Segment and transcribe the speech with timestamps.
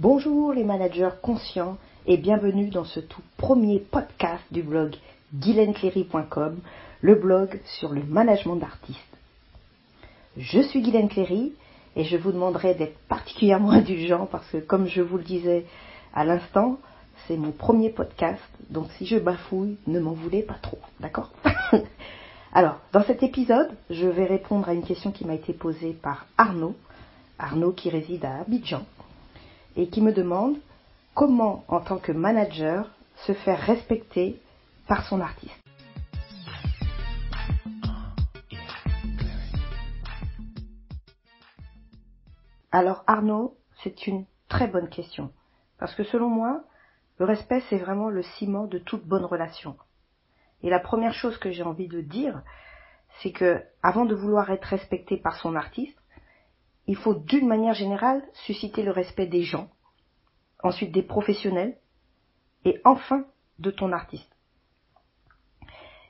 [0.00, 4.96] Bonjour les managers conscients et bienvenue dans ce tout premier podcast du blog
[5.34, 6.58] guylainecléry.com,
[7.02, 8.98] le blog sur le management d'artistes.
[10.38, 11.52] Je suis Guylaine Cléry
[11.96, 15.66] et je vous demanderai d'être particulièrement indulgent parce que comme je vous le disais
[16.14, 16.78] à l'instant,
[17.28, 18.40] c'est mon premier podcast,
[18.70, 21.30] donc si je bafouille, ne m'en voulez pas trop, d'accord?
[22.54, 26.24] Alors, dans cet épisode, je vais répondre à une question qui m'a été posée par
[26.38, 26.74] Arnaud,
[27.38, 28.86] Arnaud qui réside à Abidjan,
[29.76, 30.56] et qui me demande
[31.14, 32.90] comment, en tant que manager,
[33.26, 34.40] se faire respecter
[34.86, 35.54] par son artiste.
[42.72, 45.32] Alors Arnaud, c'est une très bonne question,
[45.78, 46.62] parce que selon moi,
[47.18, 49.76] le respect, c'est vraiment le ciment de toute bonne relation.
[50.62, 52.42] Et la première chose que j'ai envie de dire,
[53.20, 55.99] c'est que avant de vouloir être respecté par son artiste,
[56.86, 59.70] il faut d'une manière générale susciter le respect des gens,
[60.62, 61.78] ensuite des professionnels,
[62.64, 63.24] et enfin
[63.58, 64.30] de ton artiste.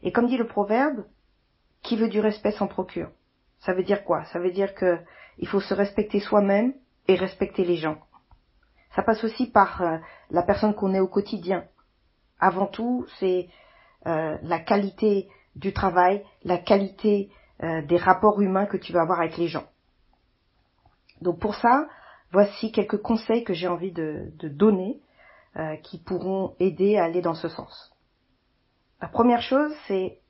[0.02, 1.04] Et comme dit le proverbe,
[1.82, 3.10] qui veut du respect s'en procure.
[3.60, 4.24] Ça veut dire quoi?
[4.26, 4.98] Ça veut dire que
[5.38, 6.74] il faut se respecter soi-même
[7.08, 7.98] et respecter les gens.
[8.94, 9.98] Ça passe aussi par euh,
[10.30, 11.64] la personne qu'on est au quotidien.
[12.38, 13.48] Avant tout, c'est
[14.06, 17.30] euh, la qualité du travail, la qualité
[17.62, 19.66] euh, des rapports humains que tu vas avoir avec les gens.
[21.20, 21.88] Donc pour ça,
[22.32, 25.00] voici quelques conseils que j'ai envie de, donner
[25.82, 27.92] qui pourront aider à aller dans ce sens.
[29.02, 30.20] La première chose, c'est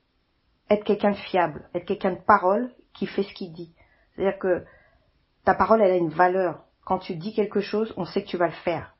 [0.69, 3.73] être quelqu'un de fiable, être quelqu'un de parole qui fait ce qu'il dit.
[4.15, 4.65] C'est-à-dire que
[5.45, 8.37] ta parole, elle a une valeur quand tu dis quelque chose, on sait que tu
[8.37, 8.95] vas le faire.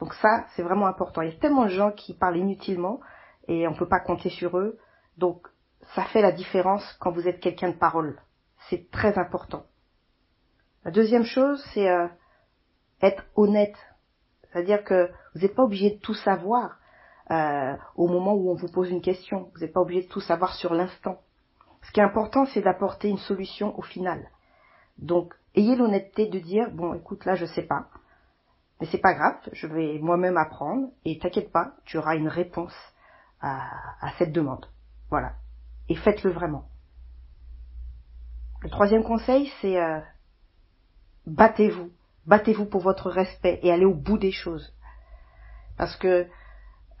[0.00, 1.22] Donc ça, c'est vraiment important.
[1.22, 3.00] Il y a tellement de gens qui parlent inutilement
[3.48, 4.78] et on ne peut pas compter sur eux.
[5.16, 5.46] Donc
[5.94, 8.20] ça fait la différence quand vous êtes quelqu'un de parole.
[8.68, 9.64] C'est très important.
[10.84, 12.06] La deuxième chose, c'est euh,
[13.00, 13.76] être honnête.
[14.42, 16.78] C'est-à-dire que vous n'êtes pas obligé de tout savoir
[17.30, 19.50] euh, au moment où on vous pose une question.
[19.54, 21.18] Vous n'êtes pas obligé de tout savoir sur l'instant.
[21.82, 24.30] Ce qui est important, c'est d'apporter une solution au final.
[24.98, 27.88] Donc, ayez l'honnêteté de dire bon, écoute, là, je sais pas,
[28.80, 32.74] mais c'est pas grave, je vais moi-même apprendre et t'inquiète pas, tu auras une réponse
[33.40, 34.66] à, cette demande.
[35.10, 35.34] Voilà.
[35.88, 36.68] Et faites-le vraiment.
[38.62, 40.00] Le troisième conseil, c'est euh,
[41.26, 41.90] battez-vous,
[42.26, 44.74] battez-vous pour votre respect et allez au bout des choses,
[45.76, 46.26] parce que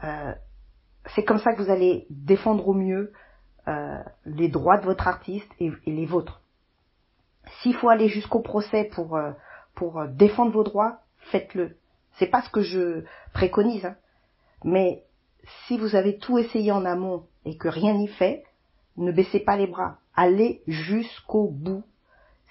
[0.02, 0.34] euh,
[1.14, 3.12] c'est comme ça que vous allez défendre au mieux
[3.68, 6.40] euh, les droits de votre artiste et les vôtres.
[7.60, 9.32] S'il faut aller jusqu'au procès pour, euh,
[9.74, 11.76] pour euh, défendre vos droits, faites-le.
[12.18, 13.96] C'est pas ce que je préconise, hein.
[14.64, 15.04] mais
[15.66, 18.44] si vous avez tout essayé en amont et que rien n'y fait,
[18.96, 19.98] ne baissez pas les bras.
[20.14, 21.84] Allez jusqu'au bout.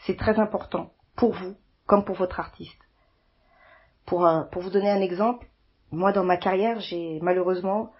[0.05, 2.79] C'est très important pour vous comme pour votre artiste.
[4.05, 5.47] Pour, euh, vous donner un exemple,
[5.91, 7.91] moi dans ma carrière, j'ai malheureusement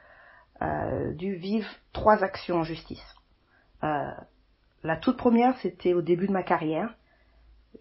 [1.15, 3.03] dû vivre trois actions en justice.
[4.83, 6.93] La toute première, c'était au début de ma carrière.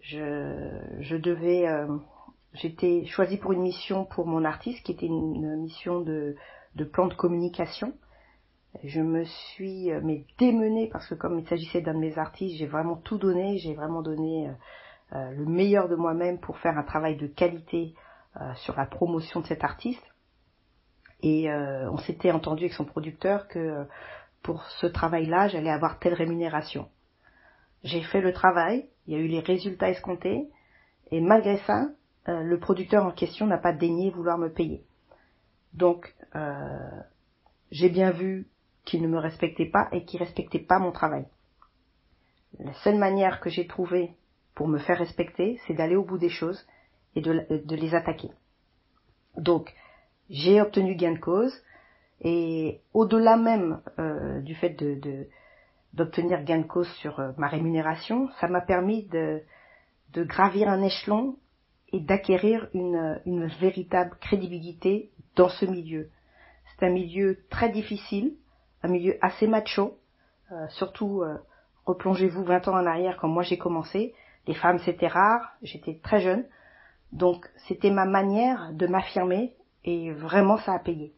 [0.01, 1.97] Je, devais, euh,
[2.53, 6.35] j'étais choisie pour une mission pour mon artiste, qui était une, mission de,
[6.93, 7.93] plan de communication.
[8.85, 12.55] Je me suis euh, mais démenée parce que comme il s'agissait d'un de mes artistes,
[12.57, 14.49] j'ai vraiment tout donné, j'ai vraiment donné
[15.11, 17.93] euh, le meilleur de moi-même pour faire un travail de qualité
[18.55, 20.03] sur la promotion de cet artiste.
[21.21, 23.85] Et on s'était entendu avec son producteur que
[24.41, 26.89] pour ce travail-là, j'allais avoir telle rémunération.
[27.83, 30.49] J'ai fait le travail, il y a eu les résultats escomptés,
[31.11, 31.89] et malgré ça,
[32.29, 34.83] euh, le producteur en question n'a pas daigné vouloir me payer.
[35.73, 36.89] Donc, euh,
[37.71, 38.47] j'ai bien vu
[38.85, 41.25] qu'il ne me respectait pas et qu'il respectait pas mon travail.
[42.59, 44.11] La seule manière que j'ai trouvée
[44.55, 46.65] pour me faire respecter, c'est d'aller au bout des choses
[47.15, 48.31] et de, les attaquer.
[49.37, 49.73] Donc,
[50.29, 51.53] j'ai obtenu gain de cause,
[52.21, 55.27] et au-delà même euh, du fait de,
[55.93, 59.41] d'obtenir gain de cause sur euh, ma rémunération, ça m'a permis de,
[60.13, 61.37] de gravir un échelon
[61.91, 66.09] et d'acquérir une, une véritable crédibilité dans ce milieu.
[66.65, 68.35] C'est un milieu très difficile,
[68.81, 69.97] un milieu assez macho,
[70.51, 71.37] euh, surtout euh,
[71.85, 74.13] replongez-vous 20 ans en arrière quand moi j'ai commencé,
[74.47, 76.45] les femmes c'était rare, j'étais très jeune,
[77.11, 81.13] donc c'était ma manière de m'affirmer et vraiment ça a payé.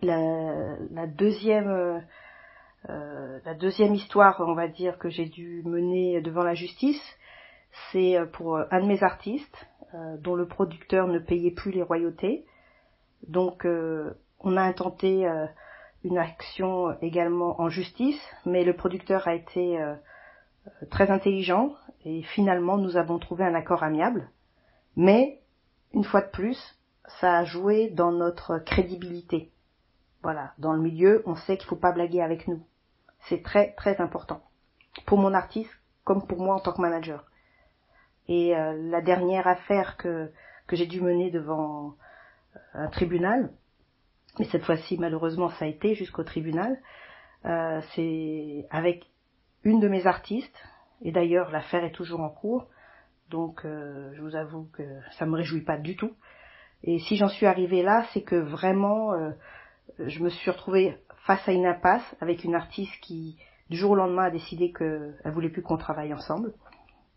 [0.00, 2.04] La, deuxième
[2.88, 7.02] euh, la deuxième histoire, on va dire, que j'ai dû mener devant la justice,
[7.90, 9.66] c'est euh, pour euh, un de mes artistes,
[10.18, 12.44] dont le producteur ne payait plus les royautés.
[13.26, 13.66] Donc,
[14.40, 15.26] on a intenté
[16.04, 19.78] une action également en justice, mais le producteur a été
[20.90, 21.74] très intelligent
[22.04, 24.30] et finalement nous avons trouvé un accord amiable.
[24.96, 25.40] Mais
[25.92, 26.58] une fois de plus,
[27.20, 29.50] ça a joué dans notre crédibilité.
[30.22, 32.62] Voilà, dans le milieu, on sait qu'il ne faut pas blaguer avec nous.
[33.28, 34.42] C'est très très important.
[35.06, 35.70] Pour mon artiste
[36.04, 37.26] comme pour moi en tant que manager.
[38.28, 40.30] Et euh, la dernière affaire que,
[40.66, 41.96] que j'ai dû mener devant
[42.72, 43.50] un tribunal,
[44.38, 46.80] mais cette fois-ci malheureusement ça a été jusqu'au tribunal,
[47.44, 49.06] euh, c'est avec
[49.64, 50.58] une de mes artistes,
[51.02, 52.66] et d'ailleurs l'affaire est toujours en cours,
[53.30, 54.82] donc euh, je vous avoue que
[55.18, 56.12] ça me réjouit pas du tout.
[56.82, 59.12] Et si j'en suis arrivée là, c'est que vraiment
[59.98, 60.96] je me suis retrouvée
[61.26, 63.36] face à une impasse avec une artiste qui
[63.68, 66.54] du jour au lendemain a décidé qu'elle voulait plus qu'on travaille ensemble.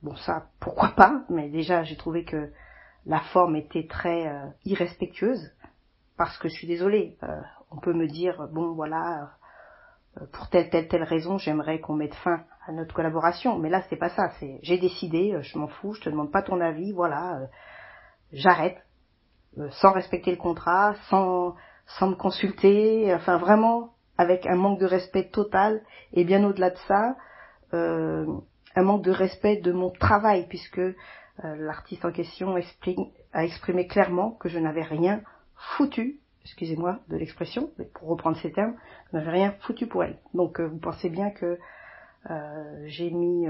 [0.01, 2.51] Bon ça, pourquoi pas, mais déjà j'ai trouvé que
[3.05, 5.51] la forme était très euh, irrespectueuse,
[6.17, 7.41] parce que je suis désolée, euh,
[7.71, 9.25] on peut me dire, bon voilà, euh,
[10.33, 13.95] pour telle telle telle raison, j'aimerais qu'on mette fin à notre collaboration, mais là c'est
[13.95, 17.47] pas ça, c'est j'ai décidé, je m'en fous, je te demande pas ton avis, voilà,
[18.33, 18.77] j'arrête,
[19.71, 21.55] sans respecter le contrat, sans
[21.97, 25.81] sans me consulter, enfin vraiment avec un manque de respect total.
[26.13, 27.15] Et bien au-delà de ça,
[27.73, 28.25] euh,
[28.75, 30.93] un manque de respect de mon travail puisque euh,
[31.43, 32.55] l'artiste en question
[33.33, 35.21] a exprimé clairement que je n'avais rien
[35.77, 38.75] foutu, excusez-moi de l'expression, mais pour reprendre ces termes,
[39.11, 40.17] je n'avais rien foutu pour elle.
[40.33, 41.59] Donc euh, vous pensez bien que
[42.85, 43.47] j'ai mis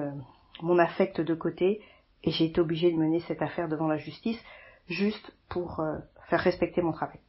[0.61, 1.81] mon affect de côté
[2.23, 4.39] et j'ai été obligée de mener cette affaire devant la justice
[4.87, 5.83] juste pour
[6.29, 7.19] faire respecter mon travail.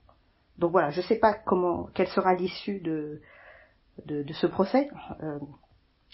[0.58, 3.20] Donc voilà, je ne sais pas comment, quelle sera l'issue de,
[4.06, 4.88] ce procès.
[5.22, 5.38] Euh,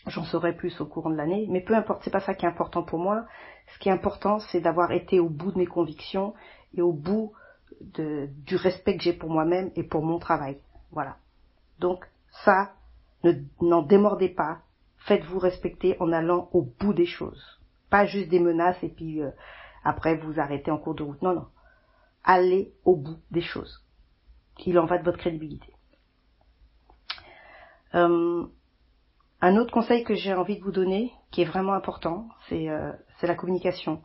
[0.07, 2.49] j'en saurai plus au courant de l'année, mais peu importe, c'est pas ça qui est
[2.49, 3.27] important pour moi.
[3.75, 6.35] Ce qui est important, c'est d'avoir été au bout de mes convictions
[6.75, 7.33] et au bout
[7.81, 10.59] du respect que j'ai pour moi-même et pour mon travail.
[10.91, 11.17] Voilà.
[11.79, 12.05] Donc
[12.45, 12.73] ça,
[13.61, 14.61] n'en démordez pas.
[15.07, 17.61] Faites-vous respecter en allant au bout des choses.
[17.91, 19.31] Pas juste des menaces et puis euh,
[19.85, 21.23] après vous arrêtez en cours de route.
[21.23, 21.47] Non, non.
[22.25, 23.85] Allez au bout des choses.
[24.67, 25.73] Il en va de votre crédibilité.
[27.95, 28.45] Euh,
[29.41, 32.93] un autre conseil que j'ai envie de vous donner, qui est vraiment important, c'est euh,
[33.23, 34.03] la communication.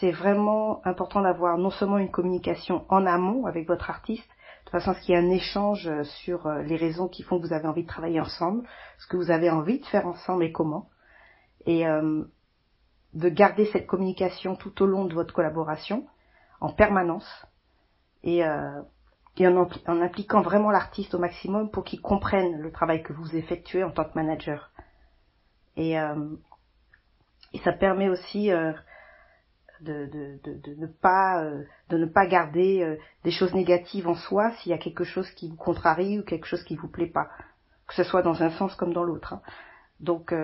[0.00, 4.28] C'est vraiment important d'avoir non seulement une communication en amont avec votre artiste,
[4.66, 5.90] de façon à ce qu'il y ait un échange
[6.22, 8.68] sur euh, les raisons qui font que vous avez envie de travailler ensemble,
[8.98, 10.88] ce que vous avez envie de faire ensemble et comment,
[11.66, 12.22] et euh,
[13.14, 16.06] de garder cette communication tout au long de votre collaboration,
[16.60, 17.46] en permanence,
[18.22, 18.82] et euh,
[19.40, 23.84] et en, impliquant vraiment l'artiste au maximum pour qu'il comprenne le travail que vous effectuez
[23.84, 24.72] en tant que manager.
[25.76, 26.34] Et, euh,
[27.52, 28.50] et ça permet aussi
[29.86, 30.06] euh,
[30.44, 34.74] de, ne pas, euh, de ne pas garder des choses négatives en soi s'il y
[34.74, 37.28] a quelque chose qui vous contrarie ou quelque chose qui vous plaît pas,
[37.86, 39.34] que ce soit dans un sens comme dans l'autre.
[39.34, 39.42] Hein.
[40.00, 40.34] Donc,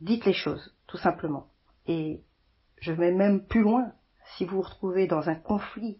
[0.00, 1.46] dites les choses, tout simplement.
[1.86, 2.22] Et
[2.80, 3.92] je vais même plus loin.
[4.36, 5.98] Si vous vous retrouvez dans un conflit,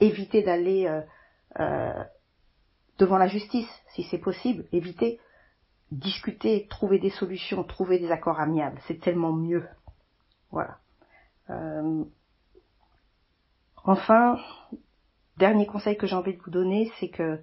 [0.00, 0.86] évitez d'aller
[1.58, 2.04] euh,
[2.98, 5.20] devant la justice, si c'est possible, éviter,
[5.90, 9.66] discuter, trouver des solutions, trouver des accords amiables, c'est tellement mieux.
[10.50, 10.78] Voilà.
[11.50, 12.04] Euh,
[13.84, 14.38] enfin,
[15.36, 17.40] dernier conseil que j'ai envie de vous donner, c'est que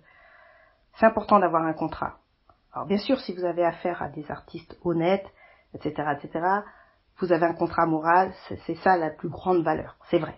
[1.00, 2.20] c'est important d'avoir un contrat.
[2.74, 5.28] Alors bien sûr, si vous avez affaire à des artistes honnêtes,
[5.74, 6.46] etc., etc.,
[7.20, 8.34] vous avez un contrat moral,
[8.68, 10.38] c'est ça la plus grande valeur, c'est vrai.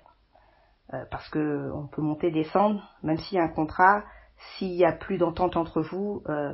[0.94, 4.04] Euh, parce que on peut monter, descendre, même s'il y a un contrat,
[4.38, 6.54] s'il y a plus d'entente entre vous, euh,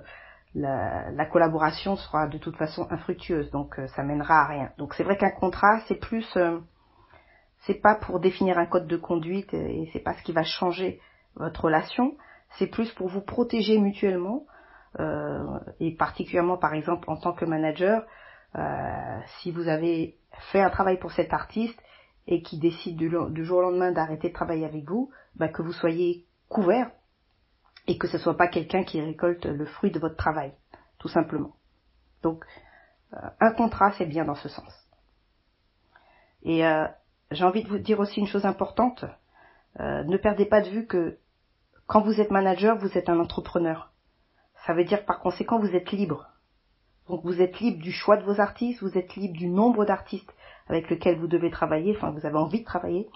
[0.55, 4.71] la, collaboration sera de toute façon infructueuse, donc ça mènera à rien.
[4.77, 6.25] Donc c'est vrai qu'un contrat, c'est plus,
[7.65, 10.99] c'est pas pour définir un code de conduite et c'est pas ce qui va changer
[11.35, 12.15] votre relation,
[12.57, 14.45] c'est plus pour vous protéger mutuellement
[15.79, 18.03] et particulièrement par exemple en tant que manager,
[19.39, 20.17] si vous avez
[20.51, 21.79] fait un travail pour cet artiste
[22.27, 25.73] et qui décide du, jour au lendemain d'arrêter de travailler avec vous, bah, que vous
[25.73, 26.91] soyez couvert
[27.87, 30.53] et que ce soit pas quelqu'un qui récolte le fruit de votre travail,
[30.99, 31.55] tout simplement.
[32.21, 32.45] Donc,
[33.13, 34.73] euh, un contrat, c'est bien dans ce sens.
[36.43, 36.87] Et euh,
[37.33, 39.05] j'ai envie de vous dire aussi une chose importante.
[39.79, 41.17] Euh, ne perdez pas de vue que
[41.87, 43.91] quand vous êtes manager, vous êtes un entrepreneur.
[44.65, 46.29] Ça veut dire par conséquent, vous êtes libre.
[47.07, 50.33] Donc vous êtes libre du choix de vos artistes, vous êtes libre du nombre d'artistes
[50.67, 53.09] avec lequel vous devez travailler, enfin vous avez envie de travailler,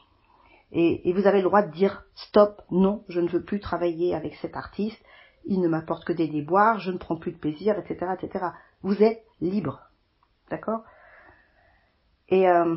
[0.73, 4.35] et, vous avez le droit de dire stop, non, je ne veux plus travailler avec
[4.35, 5.01] cet artiste,
[5.45, 8.47] il ne m'apporte que des déboires, je ne prends plus de plaisir, etc., etc.
[8.81, 9.79] Vous êtes libre,
[10.49, 10.83] d'accord?
[12.27, 12.75] Et euh,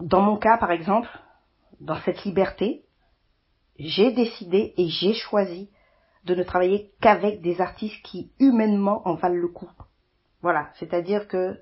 [0.00, 1.08] dans mon cas, par exemple,
[1.80, 2.84] dans cette liberté,
[3.78, 5.70] j'ai décidé et j'ai choisi
[6.24, 9.70] de ne travailler qu'avec des artistes qui humainement en valent le coup.
[10.42, 11.58] Voilà, c'est-à-dire que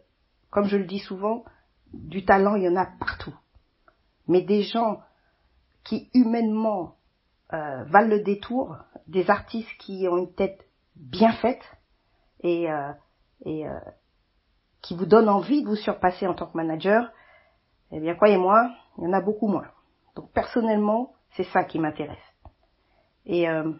[0.50, 1.44] comme je le dis souvent,
[1.94, 3.34] du talent, il y en a partout.
[4.28, 5.02] mais des gens
[5.82, 6.96] qui humainement
[7.52, 8.76] euh, valent le détour,
[9.08, 11.62] des artistes qui ont une tête bien faite
[12.40, 12.92] et, euh,
[13.44, 13.78] et euh,
[14.80, 17.10] qui vous donnent envie de vous surpasser en tant que manager,
[17.92, 19.66] eh bien croyez-moi, il y en a beaucoup moins.
[20.16, 22.18] Donc personnellement, c'est ça qui m'intéresse.
[23.26, 23.72] Et euh,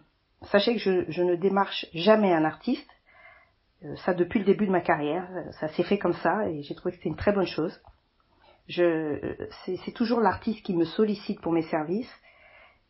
[0.43, 2.89] sachez que je, je, ne démarche jamais un artiste,
[3.83, 5.27] euh, ça depuis le début de ma carrière,
[5.59, 7.81] ça s'est fait comme ça et j'ai trouvé que c'était une très bonne chose.
[8.67, 12.11] Je, c'est, toujours l'artiste qui me sollicite pour mes services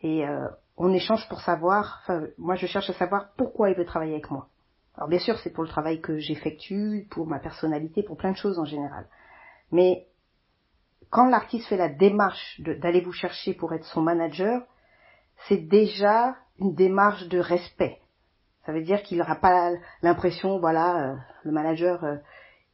[0.01, 2.01] et euh, on échange pour savoir.
[2.03, 4.49] Enfin, moi, je cherche à savoir pourquoi il veut travailler avec moi.
[4.95, 8.37] Alors bien sûr, c'est pour le travail que j'effectue, pour ma personnalité, pour plein de
[8.37, 9.07] choses en général.
[9.71, 10.05] Mais
[11.13, 14.63] quand l'artiste fait la démarche d'aller vous chercher pour être son manager,
[15.47, 17.99] c'est déjà une démarche de respect.
[18.65, 22.15] Ça veut dire qu'il n'aura pas l'impression, voilà, euh, le manager, euh,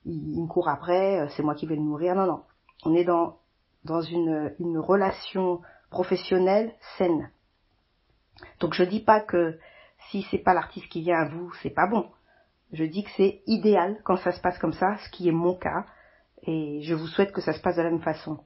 [0.05, 2.15] il, me court après, euh, c'est moi qui vais le nourrir.
[2.15, 2.43] Non, non.
[2.85, 3.35] On est dans,
[4.03, 5.59] une, relation
[5.91, 7.29] professionnelle saine.
[8.61, 9.59] Donc je dis pas que
[10.11, 12.09] si c'est pas l'artiste qui vient à vous, c'est pas bon.
[12.71, 15.55] Je dis que c'est idéal quand ça se passe comme ça, ce qui est mon
[15.55, 15.83] cas,
[16.43, 18.43] et je vous souhaite que ça se passe de la même façon.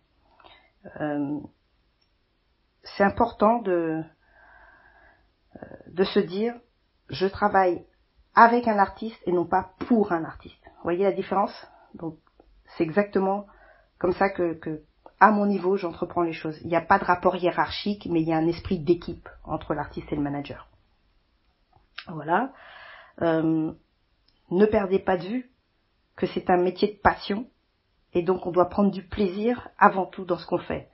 [0.99, 1.39] Euh,
[2.83, 4.03] c'est important de,
[5.55, 6.55] euh, de se dire,
[7.09, 7.85] je travaille
[8.35, 10.63] avec un artiste et non pas pour un artiste.
[10.65, 11.67] Vous voyez la différence?
[11.93, 12.17] Donc
[12.75, 13.47] c'est exactement
[13.99, 14.83] comme ça que, que
[15.19, 16.59] à mon niveau, j'entreprends les choses.
[16.63, 19.73] Il n'y a pas de rapport hiérarchique, mais il y a un esprit d'équipe entre
[19.73, 20.67] l'artiste et le manager.
[22.07, 22.51] Voilà.
[23.21, 23.71] Euh,
[24.51, 25.51] ne perdez pas de vue
[26.17, 27.47] que c'est un métier de passion
[28.13, 30.89] et donc on doit prendre du plaisir avant tout dans ce qu'on fait.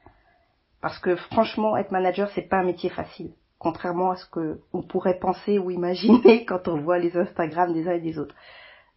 [0.82, 4.82] Parce que franchement, être manager, c'est pas un métier facile, contrairement à ce que on
[4.82, 8.36] pourrait penser ou imaginer quand on voit les Instagram des uns et des autres.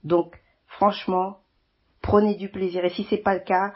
[0.05, 1.39] Donc, franchement,
[2.01, 2.85] prenez du plaisir.
[2.85, 3.75] Et si c'est pas le cas,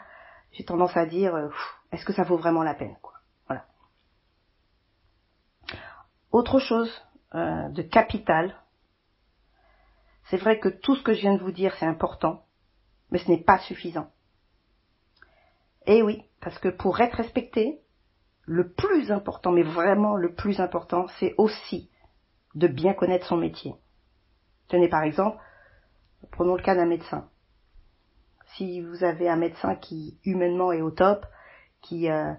[0.51, 1.49] j'ai tendance à dire, euh,
[1.91, 3.13] est-ce que ça vaut vraiment la peine quoi?
[3.47, 3.65] Voilà.
[6.31, 6.91] Autre chose
[7.35, 8.55] euh, de capital,
[10.29, 12.45] c'est vrai que tout ce que je viens de vous dire, c'est important,
[13.11, 14.09] mais ce n'est pas suffisant.
[15.87, 17.81] Et oui, parce que pour être respecté,
[18.45, 21.89] le plus important, mais vraiment le plus important, c'est aussi
[22.55, 23.73] de bien connaître son métier.
[24.67, 25.37] Tenez par exemple,
[26.31, 27.29] prenons le cas d'un médecin
[28.55, 31.25] si vous avez un médecin qui humainement est au top,
[31.81, 32.33] qui euh,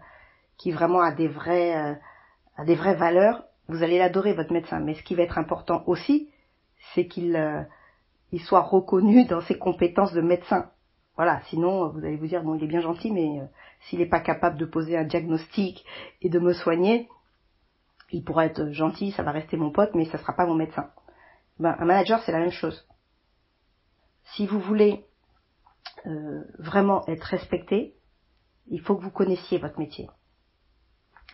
[0.56, 4.80] qui vraiment a des vrais euh, des vraies valeurs, vous allez l'adorer votre médecin.
[4.80, 6.30] Mais ce qui va être important aussi,
[6.94, 7.62] c'est qu'il euh,
[8.32, 10.70] il soit reconnu dans ses compétences de médecin.
[11.18, 13.42] Voilà, sinon vous allez vous dire bon il est bien gentil, mais
[13.80, 15.84] s'il n'est pas capable de poser un diagnostic
[16.22, 17.08] et de me soigner,
[18.12, 20.90] il pourra être gentil, ça va rester mon pote, mais ça sera pas mon médecin.
[21.58, 22.86] Ben, un manager c'est la même chose.
[24.36, 25.06] Si vous voulez
[26.06, 27.96] euh, vraiment être respecté,
[28.68, 30.08] il faut que vous connaissiez votre métier.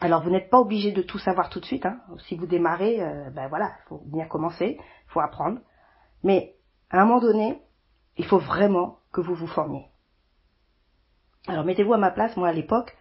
[0.00, 1.85] Alors vous n'êtes pas obligé de tout savoir tout de suite.
[1.85, 2.00] Hein.
[2.26, 5.61] Si vous démarrez, euh, ben voilà, il faut bien commencer, il faut apprendre.
[6.23, 6.57] Mais
[6.88, 7.61] à un moment donné,
[8.17, 9.87] il faut vraiment que vous vous formiez.
[11.47, 12.37] Alors mettez-vous à ma place.
[12.37, 12.94] Moi à l'époque,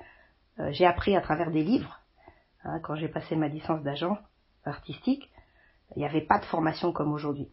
[0.60, 2.00] euh, j'ai appris à travers des livres.
[2.64, 4.18] Hein, quand j'ai passé ma licence d'agent
[4.64, 5.30] artistique,
[5.96, 7.50] il n'y avait pas de formation comme aujourd'hui.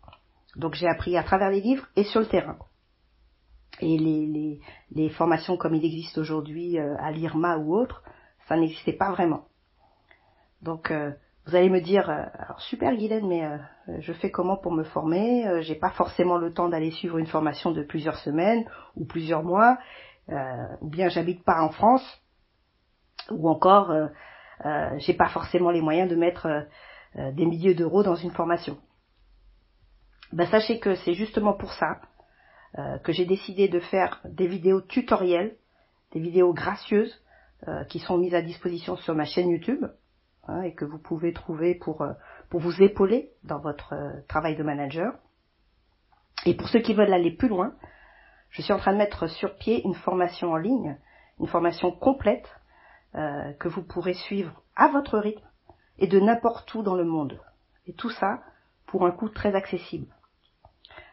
[0.56, 2.58] Donc j'ai appris à travers les livres et sur le terrain
[3.80, 8.02] et les, les, les, formations comme il existe aujourd'hui euh, à l'IRMA ou autre,
[8.48, 9.46] ça n'existait pas vraiment.
[10.60, 11.12] Donc euh,
[11.46, 13.42] vous allez me dire, euh, alors super Guylaine, mais
[14.00, 17.72] je fais comment pour me former J'ai pas forcément le temps d'aller suivre une formation
[17.72, 18.64] de plusieurs semaines
[18.96, 19.78] ou plusieurs mois,
[20.28, 22.22] ou bien j'habite pas en France,
[23.30, 23.92] ou encore
[24.98, 26.66] j'ai pas forcément les moyens de mettre
[27.16, 28.78] des milliers d'euros dans une formation.
[30.32, 32.00] Ben, sachez que c'est justement pour ça
[32.78, 35.56] euh, que j'ai décidé de faire des vidéos tutoriels,
[36.12, 37.20] des vidéos gracieuses
[37.66, 39.84] euh, qui sont mises à disposition sur ma chaîne YouTube
[40.48, 42.12] hein, et que vous pouvez trouver pour, euh,
[42.48, 43.94] pour vous épauler dans votre
[44.28, 45.14] travail de manager.
[46.46, 47.74] Et pour ceux qui veulent aller plus loin,
[48.50, 50.96] je suis en train de mettre sur pied une formation en ligne,
[51.38, 52.48] une formation complète
[53.12, 55.46] que vous pourrez suivre à votre rythme
[55.98, 57.40] et de n'importe où dans le monde.
[57.86, 58.40] Et tout ça
[58.86, 60.06] pour un coût très accessible.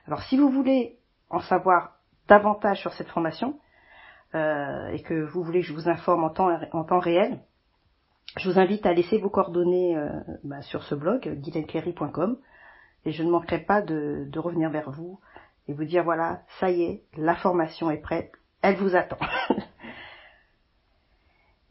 [0.07, 3.60] Alors si vous voulez en savoir davantage sur cette formation
[4.36, 7.39] euh, et que vous voulez que je vous informe en temps, en temps réel,
[8.36, 10.10] je vous invite à laisser vos coordonnées euh,
[10.43, 12.38] bah, sur ce blog, guilenkerry.com,
[13.05, 15.19] et je ne manquerai pas de, de, revenir vers vous
[15.67, 18.31] et vous dire voilà, ça y est, la formation est prête,
[18.62, 19.17] elle vous attend.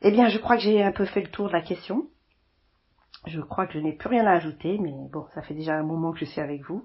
[0.02, 2.06] eh bien, je crois que j'ai un peu fait le tour de la question.
[3.26, 5.82] Je crois que je n'ai plus rien à ajouter, mais bon, ça fait déjà un
[5.82, 6.84] moment que je suis avec vous.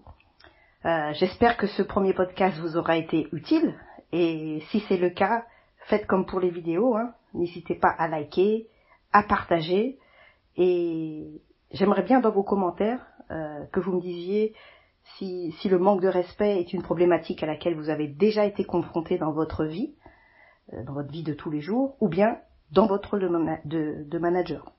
[0.85, 3.75] Euh, j'espère que ce premier podcast vous aura été utile
[4.11, 5.45] et si c'est le cas,
[5.85, 7.13] faites comme pour les vidéos, hein.
[7.33, 8.67] N'hésitez pas à liker,
[9.13, 9.97] à partager
[10.57, 11.41] et
[11.71, 14.55] j'aimerais bien dans vos commentaires euh, que vous me disiez
[15.17, 18.63] si, si, le manque de respect est une problématique à laquelle vous avez déjà été
[18.63, 19.95] confronté dans votre vie,
[20.73, 22.39] euh, dans votre vie de tous les jours, ou bien
[22.71, 24.71] dans votre rôle de, de manager.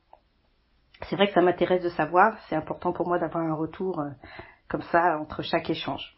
[1.09, 4.11] C'est vrai que ça m'intéresse de savoir, c'est important pour moi d'avoir un retour euh,
[4.69, 6.17] comme ça entre chaque échange.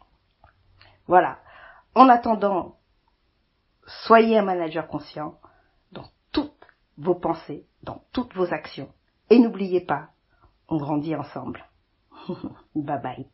[1.07, 1.39] Voilà.
[1.95, 2.75] En attendant,
[4.05, 5.39] soyez un manager conscient
[6.97, 8.89] vos pensées, dans toutes vos actions.
[9.29, 10.09] Et n'oubliez pas,
[10.67, 11.65] on grandit ensemble.
[12.75, 13.27] bye bye.